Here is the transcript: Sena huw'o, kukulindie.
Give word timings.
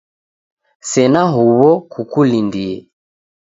Sena 0.91 1.21
huw'o, 1.33 1.71
kukulindie. 1.93 2.75